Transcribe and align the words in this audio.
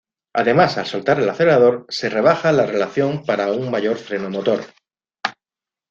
Además 0.33 0.79
al 0.79 0.87
soltar 0.87 1.19
el 1.19 1.29
acelerador 1.29 1.85
se 1.87 2.09
rebaja 2.09 2.51
la 2.51 2.65
relación 2.65 3.23
para 3.23 3.51
un 3.51 3.69
mayor 3.69 3.97
freno 3.97 4.31
motor. 4.31 4.63